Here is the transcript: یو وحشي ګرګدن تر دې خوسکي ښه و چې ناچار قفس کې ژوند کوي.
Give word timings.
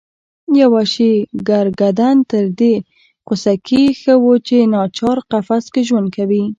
یو 0.59 0.69
وحشي 0.75 1.11
ګرګدن 1.47 2.17
تر 2.31 2.45
دې 2.59 2.73
خوسکي 3.25 3.83
ښه 3.99 4.13
و 4.21 4.25
چې 4.47 4.57
ناچار 4.73 5.17
قفس 5.31 5.65
کې 5.73 5.81
ژوند 5.87 6.07
کوي. 6.15 6.43